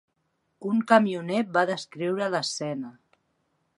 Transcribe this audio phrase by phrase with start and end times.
[0.69, 2.95] Un camioner va descriure l'escena.